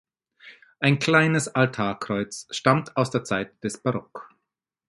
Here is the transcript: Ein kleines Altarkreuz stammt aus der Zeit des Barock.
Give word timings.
Ein 0.79 0.97
kleines 0.97 1.47
Altarkreuz 1.49 2.47
stammt 2.49 2.97
aus 2.97 3.11
der 3.11 3.23
Zeit 3.23 3.63
des 3.63 3.77
Barock. 3.83 4.31